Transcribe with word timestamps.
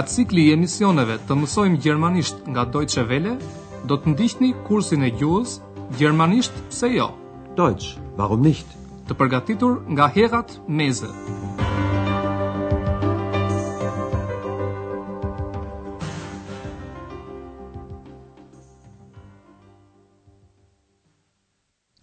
Nga 0.00 0.08
cikli 0.08 0.46
i 0.48 0.52
emisioneve 0.56 1.18
të 1.28 1.34
mësojmë 1.36 1.78
gjermanisht 1.84 2.46
nga 2.48 2.62
Deutsche 2.72 3.02
Welle, 3.10 3.34
do 3.90 3.98
të 4.00 4.14
ndihni 4.14 4.48
kursin 4.68 5.04
e 5.04 5.10
gjuhës 5.20 5.58
Gjermanisht 5.98 6.56
pse 6.70 6.88
jo? 6.94 7.10
Deutsch, 7.58 8.00
warum 8.16 8.40
nicht? 8.40 8.64
Të 9.10 9.18
përgatitur 9.20 9.82
nga 9.92 10.08
Herat 10.08 10.56
Meze. 10.80 11.12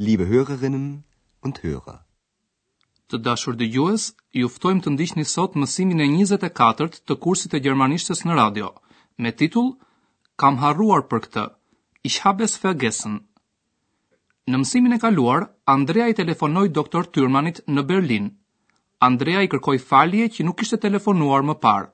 Liebe 0.06 0.30
Hörerinnen 0.36 0.88
und 1.42 1.64
Hörer, 1.66 1.98
Të 3.12 3.18
dashur 3.26 3.56
dëgjues, 3.60 4.06
ju 4.40 4.48
ftojmë 4.54 4.84
të 4.86 4.92
ndiqni 4.94 5.24
sot 5.34 5.54
mësimin 5.62 6.02
e 6.04 6.08
24 6.14 6.88
të 7.10 7.16
kursit 7.26 7.54
të 7.54 7.62
gjermanishtes 7.68 8.24
në 8.28 8.36
radio 8.40 8.72
me 9.26 9.32
titull 9.42 9.70
Kam 10.42 10.58
harruar 10.62 11.06
për 11.12 11.22
këtë. 11.26 11.44
Ich 12.10 12.18
habe 12.26 12.44
es 12.48 12.58
vergessen. 12.64 13.16
Në 14.52 14.60
mësimin 14.64 14.98
e 14.98 15.00
kaluar, 15.06 15.46
Andrea 15.76 16.10
i 16.12 16.16
telefonoi 16.20 16.68
doktor 16.80 17.08
Tyrmanit 17.16 17.64
në 17.78 17.86
Berlin. 17.94 18.28
Andrea 19.08 19.42
i 19.42 19.50
kërkoi 19.54 19.80
falje 19.92 20.28
që 20.36 20.46
nuk 20.46 20.60
kishte 20.62 20.80
telefonuar 20.84 21.48
më 21.50 21.56
parë. 21.64 21.90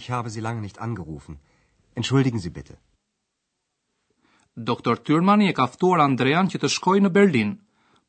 Ich 0.00 0.08
habe 0.14 0.30
sie 0.36 0.40
lange 0.46 0.62
nicht 0.64 0.78
angerufen. 0.86 1.36
Entschuldigen 2.00 2.40
Sie 2.46 2.54
bitte. 2.60 2.78
Doktor 4.72 4.98
Tyrmani 5.10 5.48
e 5.52 5.56
ka 5.60 5.66
ftuar 5.74 6.04
Andrean 6.06 6.46
që 6.54 6.62
të 6.62 6.72
shkojë 6.78 7.04
në 7.06 7.12
Berlin, 7.20 7.52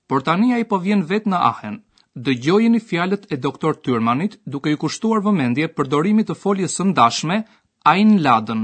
por 0.09 0.22
tani 0.27 0.49
ai 0.58 0.66
po 0.68 0.77
vjen 0.86 1.02
vet 1.12 1.26
në 1.30 1.38
Ahen. 1.52 1.78
Dëgjojeni 2.25 2.80
fjalët 2.89 3.28
e 3.33 3.38
doktor 3.38 3.75
Tyrmanit 3.86 4.39
duke 4.52 4.72
i 4.73 4.78
kushtuar 4.81 5.20
vëmendje 5.25 5.67
përdorimit 5.78 6.28
të 6.30 6.36
foljes 6.44 6.75
së 6.78 6.86
ndashme 6.92 7.38
Einladen. 7.92 8.64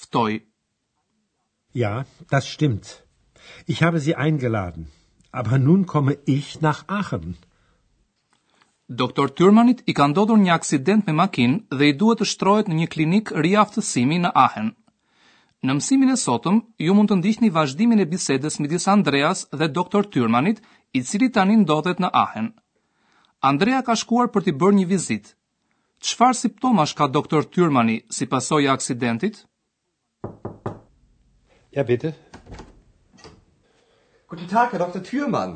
Ftoj. 0.00 0.40
Ja, 1.82 2.04
das 2.30 2.48
stimmt. 2.54 3.04
Ich 3.66 3.80
habe 3.84 4.00
sie 4.00 4.14
eingeladen, 4.24 4.86
aber 5.32 5.58
nun 5.58 5.84
komme 5.84 6.16
ich 6.26 6.60
nach 6.60 6.82
Aachen. 6.88 7.36
Doktor 8.88 9.30
Tyrmanit 9.34 9.82
i 9.90 9.94
ka 9.94 10.06
ndodhur 10.10 10.38
një 10.42 10.52
aksident 10.58 11.06
me 11.06 11.14
makinë 11.22 11.78
dhe 11.78 11.88
i 11.92 11.96
duhet 12.02 12.20
të 12.22 12.28
shtrohet 12.32 12.68
në 12.70 12.80
një 12.80 12.88
klinik 12.94 13.32
riaftësimi 13.44 14.18
në 14.24 14.32
Aachen. 14.34 14.72
Në 15.62 15.74
mësimin 15.78 16.10
e 16.10 16.16
sotëm, 16.16 16.56
ju 16.84 16.94
mund 16.96 17.10
të 17.10 17.20
ndihni 17.20 17.50
vazhdimin 17.58 18.00
e 18.02 18.08
bisedës 18.12 18.58
midis 18.62 18.86
Andreas 18.90 19.46
dhe 19.52 19.68
doktor 19.78 20.06
Tyrmanit 20.10 20.62
i 20.92 21.00
cili 21.06 21.28
tani 21.32 21.56
ndodhet 21.60 22.00
në 22.02 22.08
Ahen. 22.22 22.46
Andrea 23.50 23.80
ka 23.88 23.94
shkuar 24.00 24.30
për 24.34 24.44
t'i 24.46 24.54
bërë 24.62 24.78
një 24.78 24.86
vizit. 24.90 25.28
Qfar 26.08 26.34
siptoma 26.38 26.86
ka 26.98 27.06
doktor 27.16 27.44
Tyrmani 27.54 27.98
si 28.16 28.26
pasoj 28.32 28.62
e 28.64 28.70
aksidentit? 28.74 29.42
Ja, 31.76 31.82
bitte. 31.84 32.14
Guten 34.30 34.48
Tag, 34.48 34.70
Herr 34.72 34.80
Dr. 34.84 35.02
Thürmann. 35.08 35.54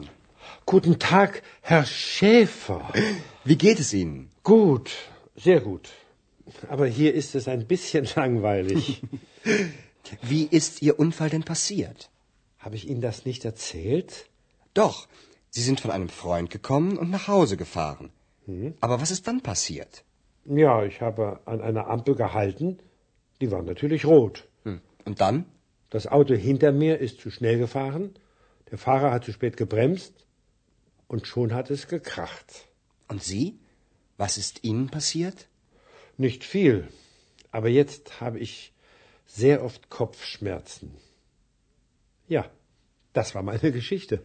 Guten 0.66 0.94
Tag, 0.98 1.40
Herr 1.62 1.84
Schäfer. 1.86 2.82
Wie 3.44 3.56
geht 3.56 3.78
es 3.80 3.92
Ihnen? 3.92 4.28
Gut, 4.42 4.90
sehr 5.36 5.60
gut. 5.60 5.88
Aber 6.68 6.86
hier 6.86 7.14
ist 7.14 7.34
es 7.34 7.48
ein 7.48 7.66
bisschen 7.66 8.06
langweilig. 8.16 9.02
Wie 10.30 10.44
ist 10.44 10.82
Ihr 10.82 10.98
Unfall 11.00 11.30
denn 11.30 11.42
passiert? 11.44 12.10
Habe 12.58 12.76
ich 12.76 12.86
Ihnen 12.88 13.00
das 13.00 13.24
nicht 13.24 13.44
erzählt? 13.44 14.28
Doch, 14.74 15.06
Sie 15.50 15.62
sind 15.62 15.78
von 15.80 15.92
einem 15.92 16.08
Freund 16.08 16.50
gekommen 16.50 16.98
und 16.98 17.08
nach 17.10 17.28
Hause 17.28 17.56
gefahren. 17.56 18.10
Hm? 18.46 18.74
Aber 18.80 19.00
was 19.00 19.12
ist 19.12 19.28
dann 19.28 19.40
passiert? 19.40 20.04
Ja, 20.46 20.84
ich 20.84 21.00
habe 21.00 21.38
an 21.46 21.60
einer 21.60 21.86
Ampel 21.88 22.16
gehalten. 22.16 22.80
Die 23.40 23.50
war 23.52 23.62
natürlich 23.62 24.04
rot. 24.04 24.48
Hm. 24.64 24.80
Und 25.04 25.20
dann? 25.20 25.44
Das 25.90 26.08
Auto 26.08 26.34
hinter 26.34 26.72
mir 26.72 26.98
ist 26.98 27.20
zu 27.20 27.30
schnell 27.30 27.58
gefahren. 27.58 28.10
Der 28.72 28.78
Fahrer 28.78 29.12
hat 29.12 29.24
zu 29.24 29.32
spät 29.32 29.56
gebremst. 29.56 30.26
Und 31.06 31.28
schon 31.28 31.54
hat 31.54 31.70
es 31.70 31.86
gekracht. 31.86 32.66
Und 33.08 33.22
Sie? 33.22 33.56
Was 34.16 34.38
ist 34.38 34.64
Ihnen 34.64 34.88
passiert? 34.88 35.46
Nicht 36.16 36.42
viel. 36.42 36.88
Aber 37.52 37.68
jetzt 37.68 38.20
habe 38.20 38.38
ich 38.40 38.54
sehr 39.24 39.64
oft 39.64 39.88
Kopfschmerzen. 39.88 40.94
Ja, 42.26 42.46
das 43.12 43.34
war 43.36 43.42
meine 43.44 43.70
Geschichte. 43.80 44.24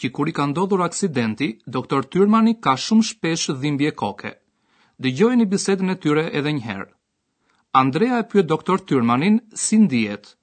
që 0.00 0.08
kur 0.14 0.30
i 0.30 0.34
ka 0.36 0.44
ndodhur 0.50 0.82
aksidenti, 0.86 1.48
doktor 1.66 2.06
Tyrmani 2.10 2.52
ka 2.64 2.74
shumë 2.84 3.06
shpesh 3.10 3.48
dhimbje 3.62 3.90
koke. 4.02 4.30
Dëgjojeni 5.02 5.46
bisedën 5.52 5.90
e 5.94 5.96
tyre 6.02 6.24
edhe 6.38 6.52
një 6.56 6.62
herë. 6.68 6.88
Andrea 7.82 8.18
e 8.22 8.26
pyet 8.30 8.48
doktor 8.52 8.82
Tyrmanin 8.88 9.38
si 9.64 9.78
ndihet. 9.82 10.34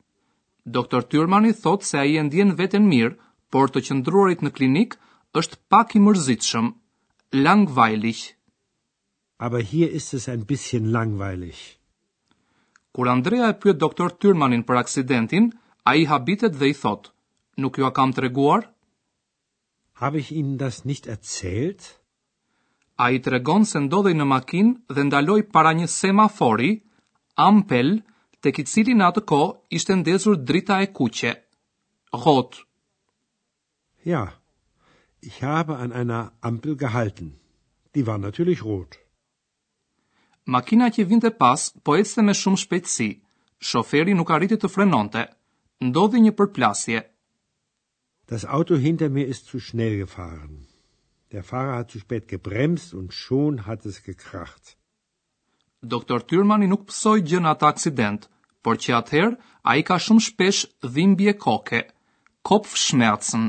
Doktor 0.75 1.03
Tyrmani 1.11 1.53
thot 1.63 1.83
se 1.87 1.97
ai 2.01 2.15
e 2.19 2.23
ndjen 2.27 2.51
veten 2.59 2.85
mirë, 2.91 3.15
por 3.53 3.69
të 3.71 3.81
qëndruarit 3.87 4.43
në 4.43 4.51
klinik 4.57 4.95
është 5.39 5.59
pak 5.71 5.95
i 5.97 6.03
mërzitshëm. 6.03 6.71
Langweilig. 7.47 8.19
Aber 9.45 9.61
hier 9.71 9.91
ist 9.99 10.13
es 10.13 10.27
ein 10.31 10.45
bisschen 10.51 10.91
langweilig. 10.95 11.57
Kur 12.95 13.07
Andrea 13.11 13.49
e 13.51 13.57
pyet 13.61 13.79
doktor 13.81 14.11
Tyrmanin 14.19 14.63
për 14.67 14.79
aksidentin, 14.83 15.49
ai 15.91 16.03
habitet 16.11 16.53
dhe 16.59 16.69
i 16.69 16.73
thot: 16.83 17.11
"Nuk 17.63 17.77
ju 17.79 17.85
a 17.87 17.91
kam 17.91 18.13
treguar?" 18.13 18.63
Habe 19.99 20.17
ich 20.19 20.31
Ihnen 20.31 20.57
das 20.57 20.83
nicht 20.85 21.07
erzählt? 21.11 21.83
A 23.03 23.09
i 23.15 23.19
të 23.23 23.31
regon 23.33 23.63
se 23.69 23.79
ndodhe 23.85 24.11
në 24.15 24.25
makinë 24.27 24.93
dhe 24.97 25.03
ndaloj 25.07 25.37
para 25.55 25.71
një 25.77 25.87
semafori, 25.93 26.71
ampel, 27.47 27.93
të 28.43 28.51
kitë 28.57 28.71
cili 28.73 28.95
në 28.97 29.07
atë 29.11 29.23
ko 29.31 29.39
ishte 29.79 29.95
ndezur 30.01 30.39
drita 30.49 30.81
e 30.83 30.89
kuqe. 30.99 31.31
Rot. 32.25 32.59
Ja, 34.07 34.25
ich 35.21 35.39
habe 35.43 35.77
an 35.85 35.91
einer 36.01 36.25
ampel 36.51 36.75
gehalten. 36.75 37.31
Die 37.95 38.05
war 38.07 38.17
natürlich 38.17 38.63
rot. 38.65 38.99
Makina 40.45 40.91
që 40.91 41.07
vinte 41.09 41.31
pas, 41.41 41.69
po 41.83 41.95
ecte 41.95 42.21
me 42.21 42.35
shumë 42.35 42.61
shpejtësi. 42.65 43.09
Shoferi 43.71 44.13
nuk 44.13 44.31
arriti 44.31 44.59
të 44.59 44.69
frenonte. 44.75 45.23
Ndodhi 45.81 46.21
një 46.27 46.35
përplasje. 46.41 46.99
Ja. 47.05 47.09
Das 48.27 48.43
Auto 48.45 48.75
hinter 48.75 49.09
mir 49.09 49.27
ist 49.27 49.45
zu 49.45 49.59
schnell 49.59 49.97
gefahren. 49.97 50.67
Der 51.31 51.43
Fahrer 51.43 51.75
hat 51.79 51.91
zu 51.91 51.99
spät 51.99 52.27
gebremst 52.27 52.93
und 52.93 53.13
schon 53.13 53.65
hat 53.67 53.85
es 53.85 54.01
gekracht. 54.03 54.77
Doktor 55.93 56.19
Thürmani 56.27 56.67
nuk 56.71 56.87
psoj 56.89 57.21
gjë 57.21 57.41
në 57.43 57.51
atë 57.53 57.67
aksident, 57.73 58.21
por 58.65 58.77
që 58.81 58.93
ather 58.99 59.27
ai 59.73 59.77
ka 59.89 59.97
shumë 60.05 60.23
shpesh 60.29 60.61
dhimbje 60.95 61.33
koke, 61.45 61.81
kopfschmerzen. 62.49 63.43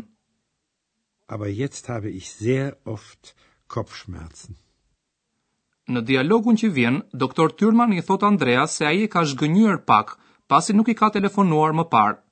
Aber 1.36 1.48
jetzt 1.48 1.88
habe 1.88 2.10
ich 2.10 2.26
sehr 2.32 2.76
oft 2.84 3.32
kopfschmerzen. 3.76 4.59
Në 5.88 6.03
dialogun 6.12 6.59
që 6.60 6.70
vjen, 6.76 7.00
doktor 7.25 7.54
Tyrman 7.56 7.94
i 7.97 8.04
thot 8.10 8.26
Andreas 8.28 8.76
se 8.81 8.84
ai 8.91 9.06
e 9.06 9.09
ka 9.16 9.25
zhgënjur 9.32 9.81
pak, 9.88 10.16
pasi 10.50 10.76
nuk 10.76 10.91
i 10.92 10.98
ka 11.00 11.09
telefonuar 11.16 11.72
më 11.81 11.88
parë. 11.97 12.25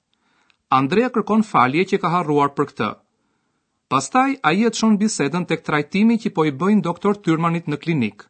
Andrea 0.72 1.08
kërkon 1.14 1.42
falje 1.46 1.84
që 1.92 1.98
ka 2.02 2.08
harruar 2.12 2.50
për 2.58 2.68
këtë. 2.70 2.86
Pastaj 3.92 4.36
a 4.42 4.52
jetë 4.54 4.70
e 4.70 4.70
të 4.74 4.78
shonë 4.82 4.98
bisedën 5.02 5.44
të 5.50 5.54
këtrajtimi 5.60 6.16
që 6.24 6.30
po 6.38 6.44
i 6.48 6.52
bëjnë 6.62 6.82
doktor 6.86 7.16
Tyrmanit 7.26 7.68
në 7.70 7.76
klinik, 7.84 8.24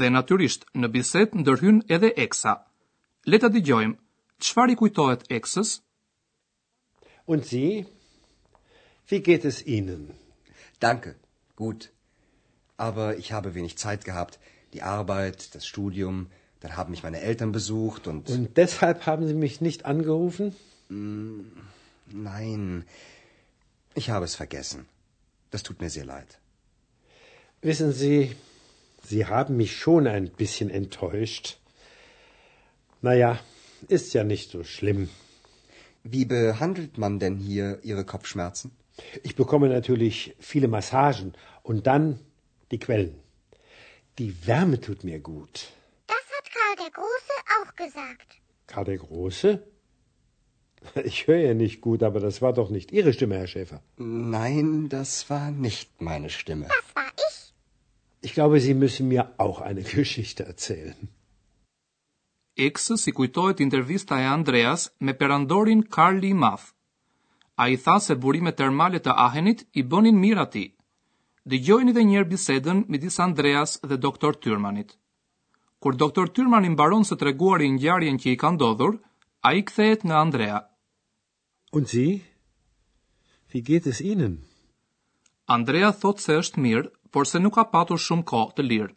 dhe 0.00 0.10
naturisht 0.14 0.66
në 0.82 0.90
bisedë 0.96 1.40
ndërhyn 1.40 1.78
edhe 1.96 2.10
eksa. 2.24 2.54
Leta 3.34 3.48
di 3.54 3.62
gjojmë, 3.68 3.94
qëfar 4.44 4.70
i 4.70 4.74
kujtohet 4.80 5.22
eksës? 5.38 5.70
Unë 7.34 7.44
si, 7.52 7.62
fi 9.10 9.22
getës 9.30 9.62
inën. 9.78 10.04
Danke, 10.86 11.14
gut. 11.62 11.88
Aber 12.88 13.16
ich 13.22 13.32
habe 13.32 13.54
wenig 13.54 13.78
Zeit 13.80 14.04
gehabt. 14.04 14.36
Die 14.74 14.82
Arbeit, 14.82 15.48
das 15.54 15.66
Studium, 15.70 16.26
dann 16.60 16.76
haben 16.76 16.90
mich 16.90 17.02
meine 17.06 17.20
Eltern 17.22 17.52
besucht 17.52 18.06
und... 18.06 18.28
Und 18.28 18.54
deshalb 18.56 19.06
haben 19.06 19.26
sie 19.26 19.34
mich 19.46 19.60
nicht 19.60 19.86
angerufen? 19.86 20.52
Mm. 20.90 21.40
Nein. 22.22 22.86
Ich 23.94 24.08
habe 24.08 24.24
es 24.24 24.34
vergessen. 24.34 24.86
Das 25.50 25.62
tut 25.62 25.80
mir 25.80 25.90
sehr 25.90 26.04
leid. 26.06 26.38
Wissen 27.60 27.92
Sie, 27.92 28.36
Sie 29.04 29.26
haben 29.26 29.56
mich 29.58 29.76
schon 29.76 30.06
ein 30.06 30.30
bisschen 30.30 30.70
enttäuscht. 30.70 31.58
Naja, 33.02 33.38
ist 33.88 34.14
ja 34.14 34.24
nicht 34.24 34.50
so 34.50 34.64
schlimm. 34.64 35.10
Wie 36.04 36.24
behandelt 36.24 36.96
man 36.96 37.18
denn 37.18 37.36
hier 37.36 37.78
Ihre 37.82 38.04
Kopfschmerzen? 38.06 38.70
Ich 39.22 39.36
bekomme 39.36 39.68
natürlich 39.68 40.34
viele 40.38 40.68
Massagen 40.68 41.34
und 41.62 41.86
dann 41.86 42.18
die 42.70 42.78
Quellen. 42.78 43.20
Die 44.18 44.34
Wärme 44.46 44.80
tut 44.80 45.04
mir 45.04 45.18
gut. 45.20 45.70
Das 46.06 46.26
hat 46.34 46.46
Karl 46.56 46.76
der 46.82 46.92
Große 46.98 47.36
auch 47.58 47.74
gesagt. 47.74 48.30
Karl 48.66 48.84
der 48.86 48.96
Große? 48.98 49.52
Ich 50.94 51.26
höre 51.26 51.40
ja 51.42 51.48
jo, 51.52 51.54
nicht 51.54 51.80
gut, 51.80 52.02
aber 52.02 52.20
das 52.20 52.40
war 52.42 52.52
doch 52.52 52.70
nicht 52.70 52.92
Ihre 52.92 53.12
Stimme, 53.12 53.36
Herr 53.38 53.46
Schäfer. 53.46 53.82
Nein, 53.96 54.88
das 54.88 55.28
war 55.30 55.50
nicht 55.50 56.00
meine 56.00 56.30
Stimme. 56.30 56.66
Das 56.68 56.86
war 56.94 57.10
ich. 57.16 57.54
Ich 58.20 58.34
glaube, 58.34 58.60
Sie 58.60 58.74
müssen 58.74 59.08
mir 59.08 59.32
auch 59.38 59.60
eine 59.60 59.82
Geschichte 59.82 60.44
erzählen. 60.44 60.96
X 62.54 62.86
si 63.04 63.12
kujtohet 63.12 63.60
intervista 63.60 64.18
e 64.20 64.24
Andreas 64.26 64.94
me 64.98 65.12
perandorin 65.14 65.82
Karl 65.90 66.16
Limath. 66.18 66.72
A 67.58 67.68
i 67.68 67.76
tha 67.76 67.98
se 68.00 68.14
burime 68.14 68.52
termale 68.56 68.98
të 69.00 69.12
ahenit 69.16 69.66
i 69.72 69.82
bënin 69.82 70.16
mirë 70.20 70.40
ati. 70.46 70.62
Dëgjojni 71.46 71.92
dhe 71.94 72.04
njerë 72.08 72.30
bisedën 72.30 72.80
midis 72.90 73.18
Andreas 73.20 73.76
dhe 73.82 73.96
doktor 73.96 74.34
Tyrmanit. 74.36 74.96
Kur 75.80 75.96
doktor 75.96 76.26
Tyrmanin 76.28 76.76
baron 76.76 77.04
se 77.04 77.16
treguar 77.16 77.60
i 77.60 77.70
ngjarjen 77.76 78.18
që 78.18 78.32
i 78.32 78.36
ka 78.40 78.50
ndodhur, 78.56 78.98
a 79.40 79.52
i 79.54 79.62
kthejet 79.68 80.04
nga 80.08 80.18
Andrea. 80.24 80.62
Und 81.76 81.86
Sie? 81.94 82.10
Wie 83.52 83.60
geht 83.70 83.86
es 83.92 83.98
Ihnen? 84.00 84.34
Andrea 85.56 85.90
thot 86.04 86.22
se 86.24 86.36
është 86.42 86.62
mirë, 86.64 86.90
por 87.12 87.28
se 87.28 87.40
nuk 87.42 87.54
ka 87.58 87.64
patur 87.72 88.00
shumë 88.04 88.24
kohë 88.30 88.54
të 88.56 88.64
lirë. 88.70 88.94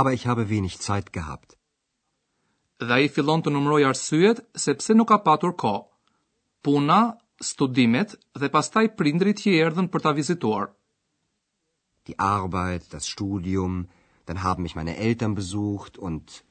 Aber 0.00 0.12
ich 0.18 0.26
habe 0.30 0.44
wenig 0.52 0.74
Zeit 0.86 1.08
gehabt. 1.16 1.56
Dhe 2.86 2.92
ai 3.00 3.08
fillon 3.16 3.42
të 3.46 3.52
numëroj 3.54 3.80
arsyet 3.92 4.44
se 4.64 4.74
pse 4.80 4.96
nuk 4.98 5.08
ka 5.14 5.18
patur 5.30 5.56
kohë. 5.64 5.80
Puna, 6.68 7.00
studimet 7.52 8.12
dhe 8.42 8.52
pastaj 8.58 8.84
prindrit 9.00 9.40
që 9.46 9.56
erdhën 9.64 9.88
për 9.94 10.04
ta 10.04 10.12
vizituar. 10.20 10.68
Die 12.06 12.18
Arbeit, 12.28 12.90
das 12.96 13.06
Studium, 13.16 13.86
dann 14.26 14.42
haben 14.44 14.62
mich 14.68 14.76
meine 14.76 14.96
Eltern 15.08 15.34
besucht 15.40 15.96
und 15.98 16.42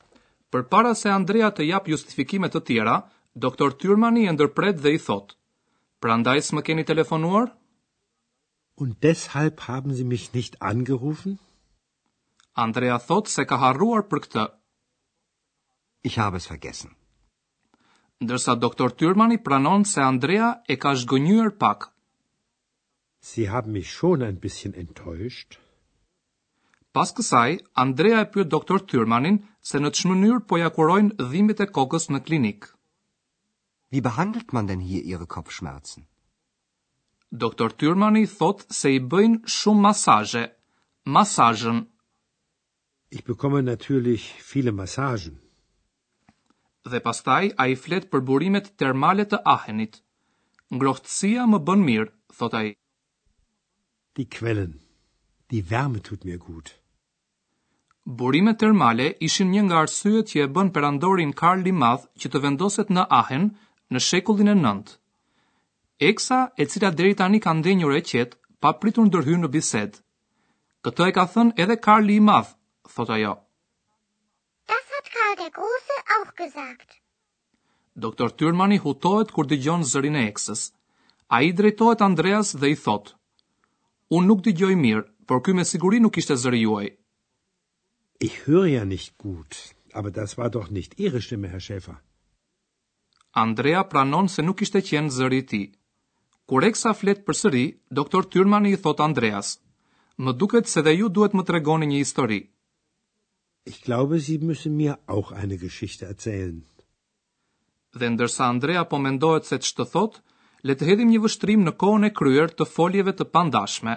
Përpara 0.49 0.95
se 1.03 1.09
Andrea 1.19 1.51
të 1.53 1.69
jap 1.69 1.87
justifikime 1.95 2.49
të 2.55 2.61
tjera, 2.71 3.03
Doktor 3.35 3.73
Tyrmani 3.73 4.27
e 4.29 4.31
ndërpret 4.35 4.77
dhe 4.85 4.91
i 4.95 4.99
thot: 5.01 5.31
"Prandaj 6.05 6.39
s'më 6.45 6.61
keni 6.65 6.83
telefonuar?" 6.85 7.47
Und 8.81 8.97
deshalb 9.01 9.59
haben 9.67 9.91
Sie 9.95 10.03
mich 10.03 10.27
nicht 10.33 10.55
angerufen? 10.61 11.39
Andrea 12.65 12.97
thot 13.07 13.27
se 13.35 13.45
ka 13.51 13.57
harruar 13.63 14.03
për 14.11 14.19
këtë. 14.25 14.43
Ich 16.09 16.17
habe 16.19 16.37
es 16.43 16.47
vergessen. 16.51 16.91
Ndërsa 18.23 18.55
doktor 18.67 18.91
Tyrmani 19.01 19.37
pranon 19.47 19.85
se 19.93 20.01
Andrea 20.09 20.51
e 20.73 20.77
ka 20.77 20.93
zgjonjur 21.01 21.57
pak. 21.57 21.89
Sie 23.29 23.49
haben 23.49 23.71
mich 23.73 23.89
schon 23.91 24.21
ein 24.21 24.37
bisschen 24.45 24.73
enttäuscht. 24.83 25.57
Pas 26.93 27.09
kësaj, 27.17 27.57
Andrea 27.85 28.21
e 28.21 28.29
pyet 28.33 28.47
doktor 28.53 28.77
Tyrmanin 28.91 29.41
se 29.69 29.77
në 29.81 29.89
çmënyrë 29.99 30.45
po 30.47 30.57
ja 30.61 30.69
kurojnë 30.77 31.17
dhimbjet 31.33 31.63
e 31.65 31.69
kokës 31.79 32.07
në 32.13 32.19
klinikë. 32.29 32.67
Wie 33.93 34.01
behandelt 34.09 34.49
man 34.55 34.65
denn 34.69 34.79
hier 34.89 35.03
ihre 35.11 35.27
Kopfschmerzen? 35.35 36.01
Doktor 37.43 37.67
Thürmann 37.77 38.17
thot 38.39 38.59
se 38.81 38.89
i 38.97 38.99
bëjnë 39.11 39.51
shumë 39.55 39.81
masazhe. 39.85 40.43
Masazhen. 41.17 41.79
Ich 43.17 43.23
bekomme 43.27 43.59
natürlich 43.67 44.21
viele 44.51 44.71
Massagen. 44.79 45.35
Dhe 46.91 46.99
pastaj 47.09 47.45
a 47.61 47.65
i 47.73 47.75
flet 47.83 48.05
për 48.13 48.21
burimet 48.29 48.67
termale 48.83 49.25
të 49.29 49.39
ahenit. 49.55 49.99
Ngrohtësia 50.77 51.43
më 51.53 51.59
bën 51.67 51.85
mirë, 51.89 52.09
thot 52.39 52.55
a 52.59 52.61
i. 52.69 52.71
Die 54.17 54.27
Quellen. 54.37 54.73
Die 55.53 55.63
Wärme 55.71 55.99
tut 56.09 56.25
mir 56.27 56.39
gut. 56.47 56.67
Burimet 58.23 58.57
termale 58.65 59.07
ishin 59.29 59.51
një 59.53 59.61
nga 59.67 59.83
arsyet 59.85 60.31
që 60.33 60.45
e 60.47 60.51
bën 60.55 60.73
perandorin 60.77 61.37
Karl 61.43 61.67
i 61.71 61.75
Madh 61.83 62.07
që 62.21 62.33
të 62.33 62.43
vendoset 62.47 62.89
në 62.97 63.05
Ahen 63.19 63.47
në 63.93 64.01
shekullin 64.05 64.51
e 64.53 64.57
nënt. 64.57 64.95
Eksa, 66.09 66.39
e 66.61 66.65
cila 66.73 66.89
deri 66.97 67.13
tani 67.19 67.39
ka 67.43 67.53
ndenjur 67.59 67.93
e 67.99 68.01
qet, 68.11 68.35
pa 68.61 68.71
pritur 68.81 69.05
ndërhyrë 69.07 69.43
në 69.43 69.49
bisedë. 69.55 70.01
Këtë 70.83 71.09
e 71.11 71.15
ka 71.15 71.25
thënë 71.33 71.55
edhe 71.63 71.77
Karli 71.85 72.17
i 72.19 72.25
madhë, 72.29 72.55
thot 72.95 73.11
ajo. 73.15 73.33
Das 74.71 74.87
hat 74.95 75.09
Karl 75.15 75.35
der 75.43 75.51
Große 75.59 75.97
auch 76.17 76.33
gesagt. 76.43 76.99
Doktor 78.05 78.33
Tyrmani 78.39 78.79
hutohet 78.83 79.31
kur 79.35 79.45
dy 79.47 79.59
gjonë 79.63 79.87
zërin 79.93 80.17
e 80.21 80.25
eksës. 80.31 80.63
A 81.35 81.39
i 81.47 81.53
drejtohet 81.57 82.01
Andreas 82.05 82.53
dhe 82.61 82.71
i 82.73 82.77
thot. 82.85 83.13
Unë 84.15 84.29
nuk 84.31 84.41
dy 84.45 84.55
gjoj 84.59 84.75
mirë, 84.85 85.05
por 85.29 85.43
kjo 85.45 85.53
me 85.57 85.65
siguri 85.69 86.01
nuk 86.03 86.17
ishte 86.21 86.35
zëri 86.43 86.63
juaj. 86.65 86.89
I 88.25 88.27
hyrja 88.39 88.83
nisht 88.89 89.13
gut, 89.23 89.61
aber 89.97 90.11
das 90.19 90.37
war 90.37 90.49
doch 90.49 90.69
nisht 90.69 90.99
ihre 90.99 91.21
shtime, 91.21 91.49
Herr 91.51 91.63
Schäfer. 91.65 91.99
Andrea 93.33 93.81
pranon 93.89 94.27
se 94.29 94.43
nuk 94.45 94.59
ishte 94.61 94.79
qenë 94.87 95.09
zëri 95.15 95.37
i 95.43 95.43
ti. 95.43 95.47
tij. 95.65 95.71
Kur 96.49 96.61
Eksa 96.69 96.91
flet 96.93 97.23
përsëri, 97.25 97.63
doktor 97.89 98.25
Tyrmani 98.31 98.73
i 98.75 98.79
thot 98.83 98.99
Andreas: 99.07 99.49
"Më 100.23 100.31
duket 100.39 100.67
se 100.73 100.81
dhe 100.85 100.93
ju 100.99 101.07
duhet 101.15 101.33
më 101.37 101.43
tregoni 101.47 101.87
një 101.89 102.01
histori." 102.03 102.41
Ich 103.71 103.79
glaube, 103.87 104.19
Sie 104.25 104.37
müssen 104.49 104.73
mir 104.81 104.93
auch 105.15 105.31
eine 105.41 105.57
Geschichte 105.65 106.05
erzählen. 106.13 106.59
Dhe 107.99 108.07
ndërsa 108.13 108.45
Andrea 108.53 108.83
po 108.85 108.97
mendohet 109.05 109.45
se 109.49 109.55
ç'të 109.65 109.85
thot, 109.93 110.13
le 110.67 110.73
të 110.75 110.83
hedhim 110.89 111.09
një 111.13 111.23
vështrim 111.23 111.61
në 111.65 111.73
kohën 111.81 112.03
e 112.09 112.13
kryer 112.19 112.47
të 112.53 112.65
foljeve 112.75 113.13
të 113.17 113.25
pandashme. 113.33 113.93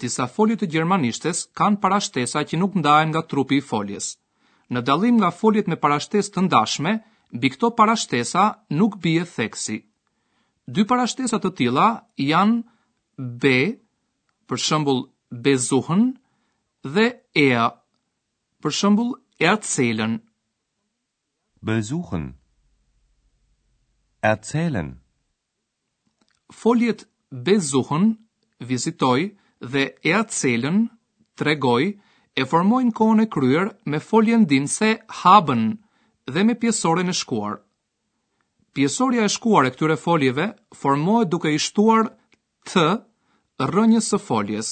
disa 0.00 0.26
folje 0.34 0.56
të 0.62 0.68
gjermanishtes 0.74 1.42
kanë 1.58 1.80
parashtesa 1.84 2.42
që 2.48 2.58
nuk 2.60 2.76
ndahen 2.80 3.12
nga 3.12 3.22
trupi 3.32 3.60
i 3.60 3.66
foljes. 3.72 4.14
Në 4.70 4.80
dallim 4.86 5.18
nga 5.20 5.30
foljet 5.34 5.68
me 5.70 5.78
parashtesë 5.84 6.32
të 6.34 6.44
ndashme, 6.46 6.92
mbi 7.36 7.48
këto 7.54 7.70
parashtesa 7.78 8.44
nuk 8.80 8.98
bie 9.04 9.24
theksi. 9.34 9.78
Dy 10.74 10.86
parashtesa 10.90 11.38
të 11.42 11.50
tilla 11.58 11.88
janë 12.30 12.62
B, 13.40 13.42
për 14.48 14.58
shembull 14.66 15.00
bezuhën 15.44 16.04
dhe 16.94 17.06
e 17.44 17.48
për 18.62 18.72
shembull 18.78 19.10
erzählen. 19.52 20.14
Bezuhën 21.66 22.26
erzählen. 24.30 24.88
Foljet 26.62 27.06
bezuhën 27.46 28.06
vizitoj, 28.70 29.20
dhe 29.60 29.94
e 30.02 30.12
acelën, 30.16 30.86
tregoj, 31.36 31.84
e 32.36 32.44
formojnë 32.52 32.92
kohën 32.96 33.24
e 33.24 33.28
kryer 33.34 33.70
me 33.90 33.98
foljen 34.00 34.46
dinse 34.48 34.90
habën 35.22 35.66
dhe 36.32 36.44
me 36.46 36.54
pjesore 36.54 37.02
në 37.06 37.14
shkuar. 37.20 37.56
Pjesoria 38.72 39.24
e 39.26 39.32
shkuar 39.36 39.66
e 39.66 39.72
këtyre 39.74 39.96
foljeve 39.98 40.46
formohet 40.82 41.30
duke 41.32 41.50
i 41.54 41.58
shtuar 41.58 42.12
të 42.70 42.86
rënjës 43.72 44.10
së 44.14 44.20
foljes. 44.26 44.70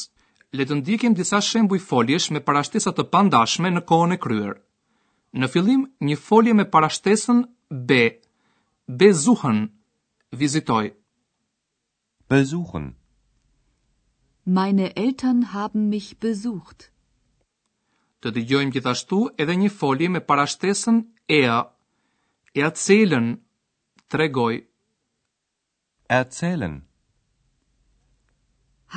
Le 0.54 0.64
të 0.64 0.78
ndjekim 0.78 1.14
disa 1.18 1.40
shembuj 1.44 1.82
foljesh 1.88 2.30
me 2.32 2.40
parashtesa 2.44 2.94
të 2.96 3.04
pandashme 3.12 3.70
në 3.74 3.82
kohën 3.90 4.14
e 4.16 4.20
kryer. 4.24 4.54
Në 5.34 5.50
fillim 5.52 5.82
një 6.00 6.16
folje 6.22 6.54
me 6.56 6.64
parashtesën 6.64 7.42
B. 7.90 7.98
Besuchen. 8.88 9.66
Vizitoj. 10.32 10.94
Besuchen. 12.30 12.94
Meine 14.50 14.96
Eltern 14.96 15.52
haben 15.52 15.82
mich 15.94 16.06
besucht. 16.24 16.78
Të 18.24 18.30
dëgjojmë 18.36 18.72
gjithashtu 18.76 19.16
edhe 19.44 19.56
një 19.62 19.68
folje 19.74 20.06
me 20.14 20.22
parashtesën 20.30 21.02
ea. 21.38 21.56
Ea 22.62 22.70
tregoj. 24.12 24.54
Erzählen. 26.20 26.78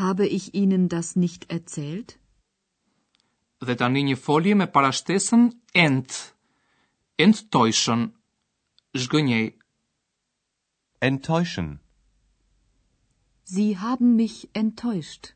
Habe 0.04 0.26
ich 0.38 0.48
Ihnen 0.62 0.88
das 0.96 1.10
nicht 1.26 1.50
erzählt? 1.58 2.16
Dhe 3.68 3.76
tani 3.82 4.04
një 4.12 4.16
folje 4.24 4.56
me 4.62 4.68
parashtesën 4.78 5.44
ent. 5.88 6.18
Enttäuschen. 7.26 8.08
Zhgënjej. 9.02 9.48
Enttäuschen. 11.10 11.80
Sie 13.54 13.70
haben 13.86 14.16
mich 14.16 14.48
enttäuscht. 14.54 15.34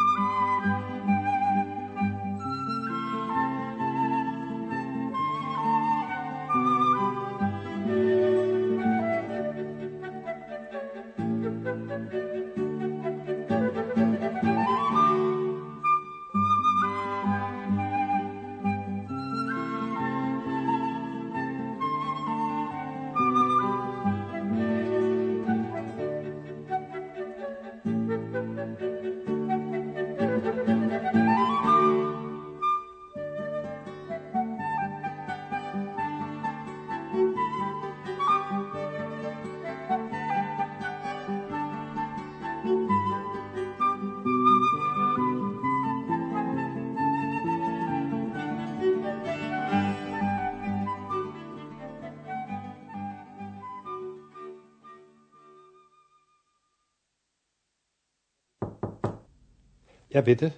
Ja, 60.12 60.23
bitte. 60.23 60.52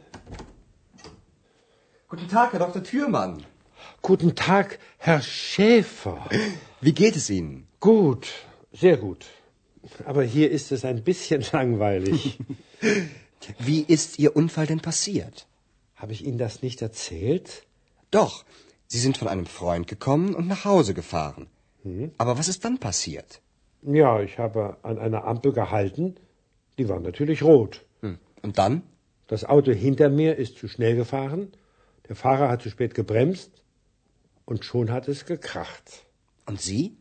Guten 2.09 2.27
Tag, 2.29 2.53
Herr 2.55 2.59
Dr. 2.61 2.83
Thürmann. 2.83 3.35
Guten 4.01 4.35
Tag, 4.35 4.79
Herr 4.97 5.21
Schäfer. 5.21 6.21
Wie 6.81 6.93
geht 6.95 7.17
es 7.17 7.29
Ihnen? 7.29 7.67
Gut, 7.81 8.27
sehr 8.73 8.97
gut. 8.97 9.27
Aber 10.07 10.23
hier 10.23 10.51
ist 10.51 10.73
es 10.73 10.85
ein 10.87 11.03
bisschen 11.05 11.43
langweilig. 11.53 12.39
Wie 13.59 13.81
ist 13.97 14.19
Ihr 14.19 14.35
Unfall 14.37 14.67
denn 14.67 14.81
passiert? 14.81 15.47
Habe 15.97 16.13
ich 16.15 16.25
Ihnen 16.27 16.39
das 16.39 16.63
nicht 16.63 16.81
erzählt? 16.81 17.67
Doch, 18.11 18.45
Sie 18.87 18.99
sind 18.99 19.19
von 19.23 19.29
einem 19.29 19.45
Freund 19.47 19.87
gekommen 19.87 20.35
und 20.35 20.49
nach 20.49 20.65
Hause 20.65 20.95
gefahren. 20.95 21.47
Hm? 21.83 22.11
Aber 22.17 22.39
was 22.39 22.49
ist 22.49 22.65
dann 22.65 22.79
passiert? 22.79 23.41
Ja, 23.83 24.21
ich 24.23 24.39
habe 24.39 24.77
an 24.83 24.99
einer 24.99 25.25
Ampel 25.35 25.53
gehalten. 25.53 26.17
Die 26.79 26.89
war 26.89 27.01
natürlich 27.01 27.43
rot. 27.53 27.85
Hm. 28.01 28.19
Und 28.43 28.57
dann? 28.59 28.83
Das 29.33 29.45
Auto 29.47 29.73
hinter 29.73 30.09
mir 30.11 30.33
ist 30.37 30.59
zu 30.59 30.67
schnell 30.69 30.95
gefahren, 30.95 31.43
der 32.09 32.17
Fahrer 32.17 32.49
hat 32.51 32.61
zu 32.62 32.69
spät 32.75 32.93
gebremst 32.95 33.65
und 34.45 34.62
schon 34.67 34.91
hat 34.91 35.09
es 35.09 35.25
gekracht. 35.25 36.05
Und 36.49 36.61
Sie? 36.61 36.99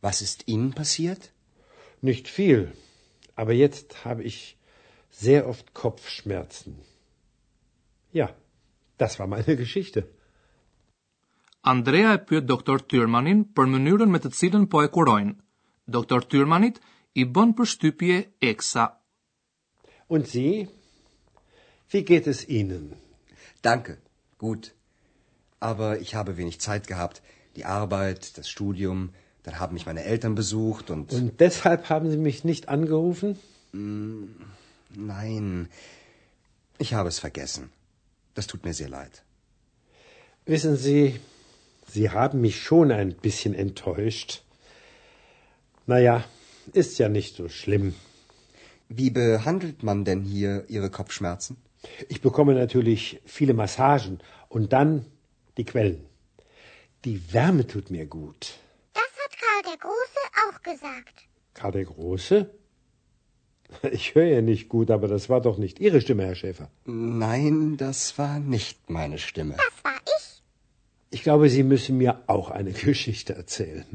Was 0.00 0.20
ist 0.26 0.38
Ihnen 0.52 0.72
passiert? 0.80 1.30
Nicht 2.00 2.26
viel, 2.38 2.72
aber 3.36 3.52
jetzt 3.52 4.04
habe 4.04 4.22
ich 4.24 4.38
sehr 5.12 5.46
oft 5.48 5.72
Kopfschmerzen. 5.72 6.74
Ja, 8.10 8.28
das 8.96 9.18
war 9.20 9.28
meine 9.28 9.54
Geschichte. 9.64 10.00
Andrea 11.62 12.10
e 12.14 12.18
pyet 12.26 12.48
doktor 12.54 12.78
Tyrmanin 12.90 13.44
për 13.54 13.70
mënyrën 13.76 14.10
me 14.10 14.18
të 14.24 14.32
cilën 14.40 14.66
po 14.74 14.82
e 14.82 14.90
kurojnë. 14.98 15.36
Doktor 15.98 16.26
Tyrmanit 16.34 16.82
i 17.22 17.28
bën 17.38 17.54
përshtypje 17.60 18.18
eksa. 18.50 18.88
Und 20.08 20.26
sie? 20.34 20.66
Wie 21.90 22.02
geht 22.04 22.26
es 22.26 22.46
Ihnen? 22.46 22.92
Danke, 23.62 23.96
gut. 24.36 24.74
Aber 25.58 26.00
ich 26.00 26.14
habe 26.14 26.36
wenig 26.36 26.60
Zeit 26.60 26.86
gehabt. 26.86 27.22
Die 27.56 27.64
Arbeit, 27.64 28.36
das 28.36 28.48
Studium, 28.50 29.10
dann 29.42 29.58
haben 29.58 29.72
mich 29.74 29.86
meine 29.86 30.04
Eltern 30.04 30.34
besucht 30.34 30.90
und. 30.90 31.12
Und 31.12 31.40
deshalb 31.40 31.88
haben 31.88 32.10
Sie 32.10 32.18
mich 32.18 32.44
nicht 32.44 32.68
angerufen? 32.68 33.38
Mm, 33.72 34.24
nein. 34.94 35.68
Ich 36.76 36.92
habe 36.92 37.08
es 37.08 37.18
vergessen. 37.18 37.70
Das 38.34 38.46
tut 38.46 38.64
mir 38.66 38.74
sehr 38.74 38.90
leid. 38.90 39.22
Wissen 40.44 40.76
Sie, 40.76 41.18
Sie 41.88 42.10
haben 42.10 42.42
mich 42.42 42.62
schon 42.62 42.92
ein 42.92 43.14
bisschen 43.14 43.54
enttäuscht. 43.54 44.42
Naja, 45.86 46.22
ist 46.74 46.98
ja 46.98 47.08
nicht 47.08 47.36
so 47.36 47.48
schlimm. 47.48 47.94
Wie 48.90 49.08
behandelt 49.08 49.82
man 49.82 50.04
denn 50.04 50.22
hier 50.22 50.66
Ihre 50.68 50.90
Kopfschmerzen? 50.90 51.56
Ich 52.08 52.20
bekomme 52.20 52.54
natürlich 52.54 53.20
viele 53.24 53.54
Massagen 53.54 54.22
und 54.48 54.72
dann 54.72 55.04
die 55.56 55.64
Quellen. 55.64 56.04
Die 57.04 57.16
Wärme 57.32 57.66
tut 57.66 57.90
mir 57.90 58.06
gut. 58.06 58.40
Das 59.00 59.12
hat 59.22 59.32
Karl 59.42 59.62
der 59.70 59.78
Große 59.84 60.22
auch 60.44 60.58
gesagt. 60.70 61.16
Karl 61.54 61.72
der 61.72 61.84
Große? 61.84 62.36
Ich 63.92 64.14
höre 64.14 64.30
ja 64.36 64.40
nicht 64.40 64.70
gut, 64.70 64.90
aber 64.90 65.08
das 65.08 65.28
war 65.28 65.40
doch 65.42 65.58
nicht 65.58 65.78
Ihre 65.78 66.00
Stimme, 66.00 66.22
Herr 66.24 66.34
Schäfer. 66.38 66.70
Nein, 67.26 67.76
das 67.76 68.16
war 68.18 68.38
nicht 68.40 68.76
meine 68.88 69.18
Stimme. 69.18 69.56
Das 69.64 69.74
war 69.84 69.98
ich. 70.16 70.26
Ich 71.16 71.22
glaube, 71.22 71.50
Sie 71.50 71.64
müssen 71.72 71.98
mir 71.98 72.12
auch 72.34 72.48
eine 72.58 72.72
Geschichte 72.88 73.32
erzählen. 73.42 73.88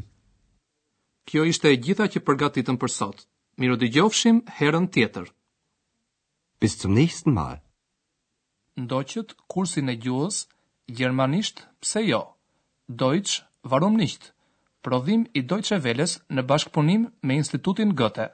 Kjo 1.25 1.41
ishte 1.51 1.71
e 1.73 1.75
gjitha 1.87 2.05
që 2.15 2.21
përgatitëm 2.27 2.77
për 2.83 2.93
sot. 2.99 3.25
Mirë 3.63 3.79
dëgjofshim 3.85 4.43
herën 4.59 4.89
tjetër. 4.95 5.25
Bis 6.65 6.77
zum 6.83 6.93
nächsten 6.99 7.33
Mal. 7.39 7.57
ndoqët 8.81 9.27
kursin 9.53 9.91
e 9.93 9.95
gjuhës, 10.03 10.37
Gjermanisht, 10.97 11.57
pse 11.81 12.01
jo, 12.07 12.21
Deutsch, 13.01 13.41
varum 13.69 13.95
nicht, 14.03 14.23
prodhim 14.83 15.25
i 15.39 15.45
Deutsche 15.51 15.79
Welles 15.85 16.17
në 16.35 16.45
bashkëpunim 16.53 17.07
me 17.27 17.39
Institutin 17.43 17.95
Goethe. 18.03 18.31